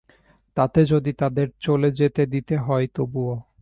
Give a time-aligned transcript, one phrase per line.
[0.57, 3.33] তাতে যদি তাদের চলে যেতে দিতে হয় তবুও।